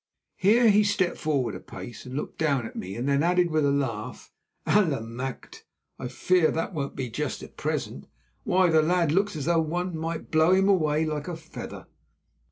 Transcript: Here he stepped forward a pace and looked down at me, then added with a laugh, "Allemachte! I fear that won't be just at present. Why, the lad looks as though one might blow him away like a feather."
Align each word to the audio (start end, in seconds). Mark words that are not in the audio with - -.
Here 0.37 0.71
he 0.71 0.83
stepped 0.83 1.19
forward 1.19 1.53
a 1.53 1.59
pace 1.59 2.07
and 2.07 2.15
looked 2.15 2.39
down 2.39 2.65
at 2.65 2.75
me, 2.75 2.99
then 2.99 3.21
added 3.21 3.51
with 3.51 3.63
a 3.67 3.71
laugh, 3.71 4.31
"Allemachte! 4.65 5.61
I 5.99 6.07
fear 6.07 6.49
that 6.49 6.73
won't 6.73 6.95
be 6.95 7.07
just 7.07 7.43
at 7.43 7.55
present. 7.55 8.07
Why, 8.43 8.71
the 8.71 8.81
lad 8.81 9.11
looks 9.11 9.35
as 9.35 9.45
though 9.45 9.61
one 9.61 9.95
might 9.95 10.31
blow 10.31 10.53
him 10.53 10.67
away 10.67 11.05
like 11.05 11.27
a 11.27 11.35
feather." 11.35 11.85